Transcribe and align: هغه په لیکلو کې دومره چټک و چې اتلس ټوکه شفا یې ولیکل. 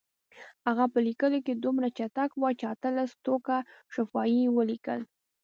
هغه 0.67 0.85
په 0.93 0.99
لیکلو 1.07 1.37
کې 1.45 1.53
دومره 1.55 1.87
چټک 1.97 2.31
و 2.35 2.43
چې 2.59 2.65
اتلس 2.73 3.11
ټوکه 3.23 3.57
شفا 3.93 4.23
یې 4.35 4.53
ولیکل. 4.57 4.99